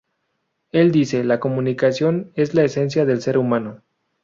[0.71, 3.83] Él dice "La comunicación es la esencia del ser humano.